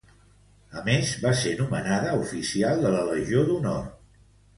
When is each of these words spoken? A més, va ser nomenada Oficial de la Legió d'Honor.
A 0.77 0.79
més, 0.85 1.09
va 1.25 1.33
ser 1.41 1.51
nomenada 1.59 2.13
Oficial 2.21 2.81
de 2.87 2.93
la 2.95 3.05
Legió 3.11 3.45
d'Honor. 3.51 3.85